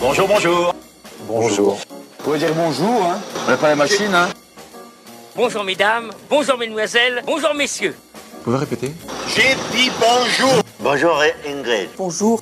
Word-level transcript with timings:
Bonjour, 0.00 0.28
bonjour. 0.28 0.74
Bonjour. 1.26 1.74
Vous 1.74 2.24
pouvez 2.24 2.38
dire 2.38 2.54
bonjour, 2.54 3.02
hein 3.04 3.18
On 3.46 3.50
n'a 3.50 3.56
pas 3.56 3.68
la 3.68 3.74
machine, 3.74 4.14
hein 4.14 4.28
Bonjour 5.34 5.64
mesdames, 5.64 6.12
bonjour 6.30 6.56
mesdemoiselles, 6.56 7.24
bonjour 7.26 7.52
messieurs. 7.54 7.96
Vous 8.14 8.42
pouvez 8.44 8.58
répéter 8.58 8.92
J'ai 9.34 9.56
dit 9.76 9.90
bonjour. 9.98 10.62
Bonjour 10.78 11.20
Ingrid. 11.44 11.88
Bonjour. 11.98 12.40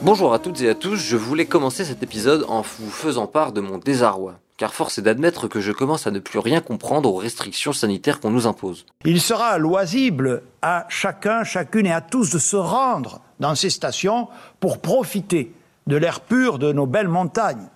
Bonjour 0.00 0.32
à 0.32 0.38
toutes 0.38 0.62
et 0.62 0.70
à 0.70 0.74
tous, 0.74 0.96
je 0.96 1.16
voulais 1.16 1.44
commencer 1.44 1.84
cet 1.84 2.02
épisode 2.02 2.46
en 2.48 2.62
vous 2.62 2.90
faisant 2.90 3.26
part 3.26 3.52
de 3.52 3.60
mon 3.60 3.76
désarroi. 3.76 4.36
Car 4.56 4.72
force 4.72 4.96
est 4.96 5.02
d'admettre 5.02 5.46
que 5.46 5.60
je 5.60 5.72
commence 5.72 6.06
à 6.06 6.10
ne 6.10 6.20
plus 6.20 6.38
rien 6.38 6.62
comprendre 6.62 7.12
aux 7.12 7.16
restrictions 7.16 7.74
sanitaires 7.74 8.20
qu'on 8.20 8.30
nous 8.30 8.46
impose. 8.46 8.86
Il 9.04 9.20
sera 9.20 9.58
loisible 9.58 10.42
à 10.62 10.86
chacun, 10.88 11.44
chacune 11.44 11.86
et 11.86 11.92
à 11.92 12.00
tous 12.00 12.30
de 12.30 12.38
se 12.38 12.56
rendre 12.56 13.20
dans 13.40 13.54
ces 13.54 13.68
stations 13.68 14.28
pour 14.60 14.78
profiter 14.78 15.52
de 15.86 15.96
l'air 15.96 16.20
pur 16.20 16.58
de 16.58 16.72
nos 16.72 16.86
belles 16.86 17.08
montagnes, 17.08 17.68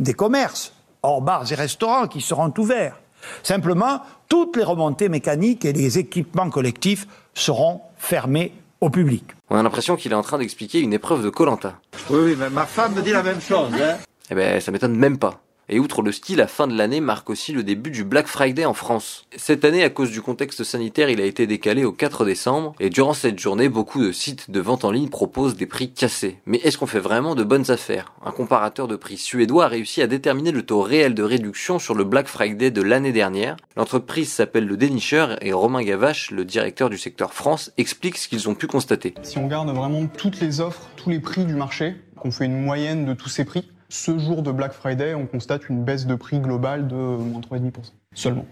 des 0.00 0.14
commerces, 0.14 0.72
hors 1.02 1.22
bars 1.22 1.50
et 1.50 1.54
restaurants 1.54 2.06
qui 2.06 2.20
seront 2.20 2.52
ouverts. 2.58 2.98
Simplement, 3.42 4.02
toutes 4.28 4.56
les 4.56 4.62
remontées 4.64 5.08
mécaniques 5.08 5.64
et 5.64 5.72
les 5.72 5.98
équipements 5.98 6.50
collectifs 6.50 7.06
seront 7.34 7.80
fermés 7.96 8.52
au 8.80 8.90
public. 8.90 9.24
On 9.50 9.56
a 9.56 9.62
l'impression 9.62 9.96
qu'il 9.96 10.12
est 10.12 10.16
en 10.16 10.22
train 10.22 10.38
d'expliquer 10.38 10.80
une 10.80 10.92
épreuve 10.92 11.24
de 11.24 11.30
Colanta. 11.30 11.74
Oui, 12.10 12.18
oui, 12.22 12.36
mais 12.38 12.50
ma 12.50 12.66
femme 12.66 12.94
me 12.94 13.02
dit 13.02 13.12
la 13.12 13.22
même 13.22 13.40
chose, 13.40 13.70
hein 13.74 13.96
Eh 14.30 14.34
ben, 14.34 14.60
ça 14.60 14.70
m'étonne 14.70 14.96
même 14.96 15.18
pas. 15.18 15.40
Et 15.68 15.80
outre 15.80 16.02
le 16.02 16.12
ski, 16.12 16.36
la 16.36 16.46
fin 16.46 16.68
de 16.68 16.76
l'année 16.76 17.00
marque 17.00 17.28
aussi 17.28 17.50
le 17.50 17.64
début 17.64 17.90
du 17.90 18.04
Black 18.04 18.28
Friday 18.28 18.64
en 18.64 18.72
France. 18.72 19.26
Cette 19.36 19.64
année, 19.64 19.82
à 19.82 19.90
cause 19.90 20.12
du 20.12 20.22
contexte 20.22 20.62
sanitaire, 20.62 21.10
il 21.10 21.20
a 21.20 21.24
été 21.24 21.48
décalé 21.48 21.84
au 21.84 21.90
4 21.90 22.24
décembre, 22.24 22.74
et 22.78 22.88
durant 22.88 23.14
cette 23.14 23.40
journée, 23.40 23.68
beaucoup 23.68 24.00
de 24.00 24.12
sites 24.12 24.48
de 24.48 24.60
vente 24.60 24.84
en 24.84 24.92
ligne 24.92 25.08
proposent 25.08 25.56
des 25.56 25.66
prix 25.66 25.90
cassés. 25.90 26.38
Mais 26.46 26.58
est-ce 26.58 26.78
qu'on 26.78 26.86
fait 26.86 27.00
vraiment 27.00 27.34
de 27.34 27.42
bonnes 27.42 27.68
affaires? 27.72 28.12
Un 28.24 28.30
comparateur 28.30 28.86
de 28.86 28.94
prix 28.94 29.16
suédois 29.16 29.64
a 29.64 29.68
réussi 29.68 30.02
à 30.02 30.06
déterminer 30.06 30.52
le 30.52 30.62
taux 30.62 30.82
réel 30.82 31.14
de 31.14 31.24
réduction 31.24 31.80
sur 31.80 31.96
le 31.96 32.04
Black 32.04 32.28
Friday 32.28 32.70
de 32.70 32.82
l'année 32.82 33.12
dernière. 33.12 33.56
L'entreprise 33.76 34.30
s'appelle 34.30 34.66
Le 34.66 34.76
Dénicheur, 34.76 35.44
et 35.44 35.52
Romain 35.52 35.82
Gavache, 35.82 36.30
le 36.30 36.44
directeur 36.44 36.90
du 36.90 36.98
secteur 36.98 37.34
France, 37.34 37.72
explique 37.76 38.18
ce 38.18 38.28
qu'ils 38.28 38.48
ont 38.48 38.54
pu 38.54 38.68
constater. 38.68 39.14
Si 39.22 39.38
on 39.38 39.48
garde 39.48 39.70
vraiment 39.70 40.06
toutes 40.06 40.40
les 40.40 40.60
offres, 40.60 40.88
tous 40.94 41.10
les 41.10 41.18
prix 41.18 41.44
du 41.44 41.54
marché, 41.54 41.96
qu'on 42.16 42.30
fait 42.30 42.44
une 42.44 42.62
moyenne 42.62 43.04
de 43.04 43.14
tous 43.14 43.28
ces 43.28 43.44
prix, 43.44 43.68
ce 43.88 44.18
jour 44.18 44.42
de 44.42 44.50
Black 44.52 44.72
Friday, 44.72 45.14
on 45.14 45.26
constate 45.26 45.68
une 45.68 45.84
baisse 45.84 46.06
de 46.06 46.14
prix 46.14 46.40
globale 46.40 46.88
de 46.88 46.94
moins 46.94 47.40
3,5% 47.40 47.92
seulement. 48.14 48.46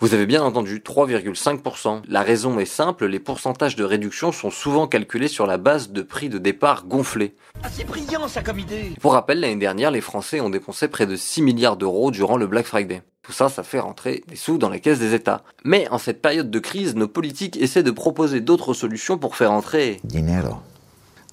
Vous 0.00 0.14
avez 0.14 0.26
bien 0.26 0.44
entendu 0.44 0.78
3,5%. 0.78 2.02
La 2.06 2.22
raison 2.22 2.60
est 2.60 2.66
simple, 2.66 3.06
les 3.06 3.18
pourcentages 3.18 3.74
de 3.74 3.82
réduction 3.82 4.30
sont 4.30 4.50
souvent 4.50 4.86
calculés 4.86 5.26
sur 5.26 5.44
la 5.44 5.58
base 5.58 5.90
de 5.90 6.02
prix 6.02 6.28
de 6.28 6.38
départ 6.38 6.84
gonflés. 6.86 7.34
Ah, 7.64 7.68
c'est 7.68 7.84
brillant 7.84 8.28
ça 8.28 8.44
comme 8.44 8.60
idée. 8.60 8.92
Pour 9.00 9.14
rappel, 9.14 9.40
l'année 9.40 9.56
dernière, 9.56 9.90
les 9.90 10.00
Français 10.00 10.40
ont 10.40 10.50
dépensé 10.50 10.86
près 10.86 11.06
de 11.06 11.16
6 11.16 11.42
milliards 11.42 11.76
d'euros 11.76 12.12
durant 12.12 12.36
le 12.36 12.46
Black 12.46 12.66
Friday. 12.66 13.02
Tout 13.22 13.32
ça, 13.32 13.48
ça 13.48 13.64
fait 13.64 13.80
rentrer 13.80 14.22
des 14.28 14.36
sous 14.36 14.56
dans 14.56 14.70
les 14.70 14.80
caisses 14.80 15.00
des 15.00 15.14
États. 15.14 15.42
Mais 15.64 15.88
en 15.90 15.98
cette 15.98 16.22
période 16.22 16.50
de 16.50 16.58
crise, 16.60 16.94
nos 16.94 17.08
politiques 17.08 17.56
essaient 17.56 17.82
de 17.82 17.90
proposer 17.90 18.40
d'autres 18.40 18.74
solutions 18.74 19.18
pour 19.18 19.34
faire 19.34 19.50
entrer... 19.50 20.00
Dinero. 20.04 20.58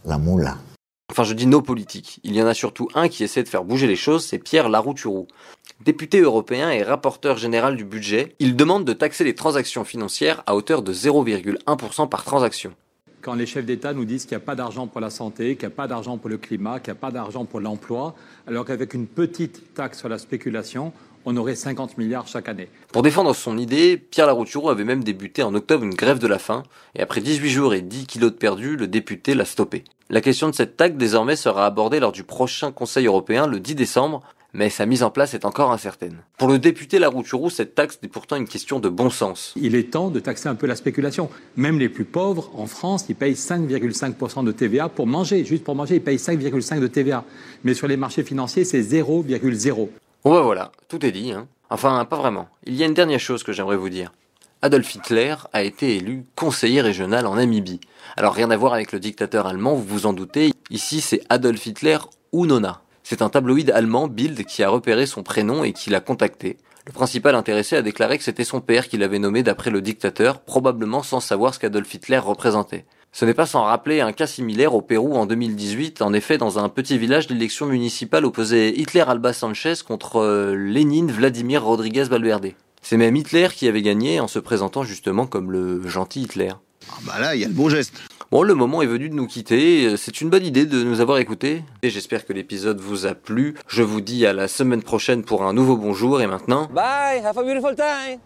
La 0.06 0.18
mula. 0.18 0.58
Enfin, 1.12 1.24
je 1.24 1.34
dis 1.34 1.46
nos 1.46 1.62
politiques. 1.62 2.20
Il 2.24 2.36
y 2.36 2.42
en 2.42 2.48
a 2.48 2.54
surtout 2.54 2.88
un 2.96 3.10
qui 3.10 3.24
essaie 3.24 3.44
de 3.44 3.48
faire 3.48 3.64
bouger 3.64 3.86
les 3.86 3.96
choses, 3.96 4.26
c'est 4.26 4.40
Pierre 4.40 4.70
Larouturou. 4.70 5.28
Député 5.84 6.20
européen 6.20 6.72
et 6.72 6.82
rapporteur 6.82 7.38
général 7.38 7.76
du 7.76 7.86
budget, 7.86 8.36
il 8.40 8.56
demande 8.56 8.86
de 8.86 8.94
taxer 8.94 9.24
les 9.24 9.36
transactions 9.36 9.84
financières 9.84 10.42
à 10.48 10.56
hauteur 10.56 10.82
de 10.82 10.94
0,1% 10.94 12.10
par 12.10 12.24
transaction. 12.24 12.74
Quand 13.22 13.36
les 13.36 13.46
chefs 13.46 13.66
d'État 13.66 13.94
nous 13.94 14.06
disent 14.06 14.26
qu'il 14.26 14.38
n'y 14.38 14.44
a 14.44 14.46
pas 14.46 14.56
d'argent 14.56 14.88
pour 14.88 15.02
la 15.02 15.10
santé, 15.10 15.56
qu'il 15.56 15.68
n'y 15.68 15.74
a 15.74 15.76
pas 15.76 15.88
d'argent 15.88 16.18
pour 16.18 16.30
le 16.30 16.38
climat, 16.38 16.80
qu'il 16.80 16.92
n'y 16.94 16.98
a 16.98 17.02
pas 17.02 17.12
d'argent 17.12 17.46
pour 17.46 17.60
l'emploi, 17.60 18.16
alors 18.48 18.66
qu'avec 18.66 18.94
une 18.94 19.08
petite 19.08 19.74
taxe 19.74 20.00
sur 20.00 20.10
la 20.10 20.18
spéculation, 20.18 20.92
on 21.26 21.36
aurait 21.38 21.56
50 21.56 21.98
milliards 21.98 22.28
chaque 22.28 22.48
année. 22.48 22.70
Pour 22.92 23.02
défendre 23.02 23.34
son 23.36 23.58
idée, 23.58 23.98
Pierre 23.98 24.28
Larouturou 24.28 24.70
avait 24.70 24.84
même 24.84 25.04
débuté 25.04 25.44
en 25.44 25.54
octobre 25.54 25.84
une 25.84 25.94
grève 25.94 26.20
de 26.20 26.28
la 26.28 26.40
faim, 26.40 26.64
et 26.96 27.02
après 27.02 27.22
18 27.22 27.50
jours 27.50 27.74
et 27.74 27.82
10 27.82 28.06
kilos 28.06 28.32
de 28.32 28.38
perdus, 28.38 28.78
le 28.78 28.88
député 28.88 29.34
l'a 29.34 29.46
stoppé. 29.46 29.84
La 30.10 30.22
question 30.22 30.50
de 30.50 30.56
cette 30.56 30.78
taxe 30.78 30.96
désormais 30.96 31.36
sera 31.36 31.66
abordée 31.66 32.00
lors 32.00 32.12
du 32.12 32.24
prochain 32.24 32.72
Conseil 32.72 33.08
européen 33.08 33.48
le 33.48 33.60
10 33.60 33.76
décembre, 33.76 34.22
mais 34.54 34.70
sa 34.70 34.86
mise 34.86 35.04
en 35.04 35.10
place 35.10 35.34
est 35.34 35.44
encore 35.44 35.72
incertaine. 35.72 36.16
Pour 36.38 36.48
le 36.48 36.60
député 36.60 36.98
Larouturou, 36.98 37.50
cette 37.50 37.76
taxe 37.76 38.00
est 38.04 38.08
pourtant 38.08 38.38
une 38.38 38.48
question 38.48 38.80
de 38.80 38.88
bon 38.88 39.10
sens. 39.10 39.54
Il 39.58 39.76
est 39.76 39.92
temps 39.92 40.10
de 40.10 40.20
taxer 40.22 40.48
un 40.48 40.56
peu 40.56 40.66
la 40.66 40.78
spéculation. 40.78 41.30
Même 41.58 41.78
les 41.78 41.90
plus 41.90 42.06
pauvres, 42.06 42.50
en 42.56 42.66
France, 42.66 43.06
ils 43.10 43.16
payent 43.16 43.34
5,5% 43.34 44.46
de 44.46 44.52
TVA 44.54 44.88
pour 44.88 45.08
manger. 45.08 45.44
Juste 45.44 45.66
pour 45.66 45.76
manger, 45.76 45.96
ils 45.96 46.02
payent 46.02 46.18
5,5% 46.18 46.80
de 46.80 46.88
TVA. 46.88 47.26
Mais 47.66 47.74
sur 47.74 47.88
les 47.88 47.98
marchés 47.98 48.24
financiers, 48.24 48.64
c'est 48.64 48.82
0,0%. 48.82 49.90
Bon 50.26 50.34
bah 50.34 50.42
voilà, 50.42 50.72
tout 50.88 51.06
est 51.06 51.12
dit. 51.12 51.34
Hein. 51.34 51.48
Enfin, 51.70 52.04
pas 52.04 52.16
vraiment. 52.16 52.50
Il 52.66 52.74
y 52.74 52.82
a 52.82 52.88
une 52.88 52.96
dernière 52.96 53.20
chose 53.20 53.44
que 53.44 53.54
j'aimerais 53.54 53.78
vous 53.78 53.90
dire. 53.90 54.12
Adolf 54.64 54.96
Hitler 54.96 55.36
a 55.54 55.62
été 55.62 55.98
élu 55.98 56.26
conseiller 56.36 56.82
régional 56.82 57.28
en 57.28 57.36
Namibie. 57.36 57.80
Alors 58.18 58.34
rien 58.34 58.50
à 58.50 58.58
voir 58.58 58.74
avec 58.74 58.92
le 58.92 59.00
dictateur 59.00 59.46
allemand, 59.46 59.76
vous 59.76 59.84
vous 59.84 60.06
en 60.08 60.14
doutez. 60.14 60.52
Ici, 60.72 61.02
c'est 61.02 61.22
Adolf 61.30 61.64
Hitler 61.68 62.00
ou 62.32 62.48
Nona. 62.48 62.82
C'est 63.04 63.22
un 63.22 63.30
tabloïd 63.30 63.70
allemand, 63.70 64.08
Bild, 64.08 64.46
qui 64.46 64.64
a 64.64 64.70
repéré 64.70 65.06
son 65.06 65.22
prénom 65.22 65.64
et 65.64 65.74
qui 65.74 65.92
l'a 65.92 66.00
contacté. 66.00 66.58
Le 66.88 66.92
principal 66.92 67.36
intéressé 67.36 67.76
a 67.76 67.84
déclaré 67.84 68.18
que 68.18 68.24
c'était 68.24 68.44
son 68.44 68.62
père 68.62 68.88
qui 68.88 68.98
l'avait 68.98 69.20
nommé 69.20 69.44
d'après 69.44 69.70
le 69.70 69.84
dictateur, 69.84 70.42
probablement 70.42 71.04
sans 71.04 71.20
savoir 71.20 71.54
ce 71.54 71.60
qu'Adolf 71.60 71.94
Hitler 71.94 72.18
représentait. 72.18 72.86
Ce 73.16 73.24
n'est 73.24 73.34
pas 73.34 73.46
sans 73.46 73.64
rappeler 73.64 74.02
un 74.02 74.12
cas 74.12 74.28
similaire 74.28 74.76
au 74.76 74.82
Pérou 74.82 75.16
en 75.16 75.26
2018. 75.26 76.02
En 76.02 76.12
effet, 76.12 76.38
dans 76.38 76.60
un 76.60 76.68
petit 76.68 76.98
village, 76.98 77.30
l'élection 77.30 77.66
municipale 77.66 78.26
opposait 78.26 78.72
Hitler 78.72 79.06
Alba 79.08 79.32
Sanchez 79.32 79.76
contre 79.88 80.18
euh, 80.18 80.54
Lénine 80.54 81.10
Vladimir 81.10 81.64
Rodriguez 81.64 82.04
Valverde. 82.04 82.52
C'est 82.82 82.98
même 82.98 83.16
Hitler 83.16 83.48
qui 83.56 83.70
avait 83.70 83.84
gagné 83.84 84.20
en 84.20 84.28
se 84.28 84.38
présentant 84.38 84.84
justement 84.84 85.28
comme 85.28 85.50
le 85.50 85.88
gentil 85.88 86.24
Hitler. 86.24 86.52
Ah 86.90 86.96
bah 87.04 87.14
là, 87.22 87.36
il 87.36 87.42
y 87.42 87.46
a 87.46 87.48
le 87.48 87.54
beau 87.54 87.70
geste. 87.70 87.94
Bon, 88.32 88.44
le 88.44 88.54
moment 88.54 88.82
est 88.82 88.86
venu 88.86 89.08
de 89.08 89.16
nous 89.16 89.28
quitter. 89.28 89.96
C'est 89.96 90.20
une 90.20 90.30
bonne 90.30 90.46
idée 90.46 90.66
de 90.66 90.84
nous 90.84 91.00
avoir 91.00 91.18
écoutés. 91.20 91.64
Et 91.84 91.90
j'espère 91.90 92.26
que 92.26 92.34
l'épisode 92.34 92.82
vous 92.82 93.06
a 93.06 93.16
plu. 93.16 93.56
Je 93.70 93.82
vous 93.82 94.02
dis 94.02 94.26
à 94.26 94.34
la 94.34 94.50
semaine 94.50 94.84
prochaine 94.84 95.24
pour 95.24 95.44
un 95.44 95.54
nouveau 95.54 95.78
bonjour. 95.78 96.20
Et 96.20 96.28
maintenant... 96.28 96.68
Bye, 96.74 97.24
have 97.24 97.38
a 97.38 97.44
beautiful 97.44 97.78
time. 97.78 98.20